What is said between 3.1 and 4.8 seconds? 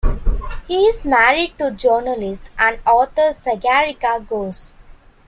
Sagarika Ghose.